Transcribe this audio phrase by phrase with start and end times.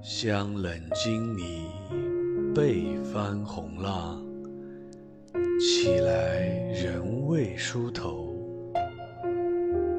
[0.00, 1.66] 香冷金泥
[2.54, 4.16] 被翻红蜡，
[5.60, 6.38] 起来
[6.72, 8.34] 人未梳头，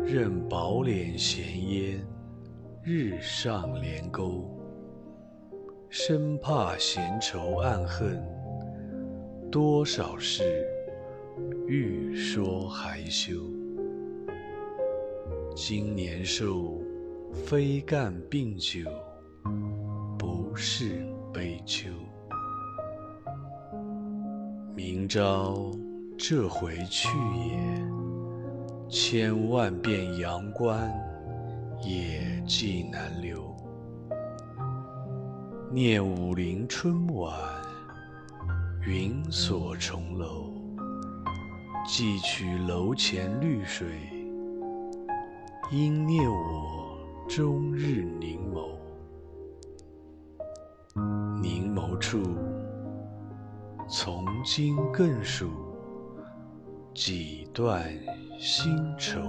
[0.05, 1.99] 任宝脸闲烟
[2.83, 4.49] 日上帘钩，
[5.89, 8.23] 生怕闲愁暗恨
[9.51, 10.43] 多少事，
[11.67, 13.33] 欲说还休。
[15.55, 16.81] 今年寿，
[17.45, 18.81] 非干病酒，
[20.17, 21.03] 不是
[21.33, 21.89] 悲秋。
[24.75, 25.71] 明朝
[26.17, 27.81] 这回去也，
[28.87, 30.91] 千万遍阳关，
[31.81, 33.55] 也寄难留。
[35.71, 37.33] 念武陵春晚，
[38.85, 40.53] 云锁重楼，
[41.87, 43.87] 寄取楼前绿水。
[45.71, 46.88] 应念我
[47.29, 48.71] 终日凝眸，
[51.39, 52.23] 凝眸处，
[53.87, 55.47] 从今更数
[56.91, 57.87] 几段
[58.39, 59.19] 新愁。